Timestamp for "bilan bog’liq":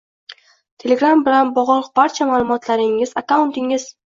1.27-1.91